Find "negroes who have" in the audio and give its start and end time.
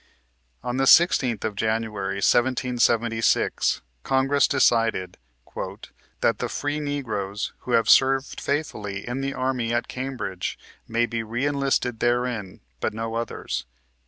6.79-7.87